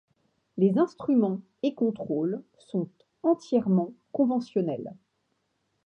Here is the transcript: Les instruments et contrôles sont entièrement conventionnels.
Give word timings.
Les 0.57 0.79
instruments 0.79 1.41
et 1.61 1.75
contrôles 1.75 2.41
sont 2.57 2.89
entièrement 3.21 3.93
conventionnels. 4.11 4.95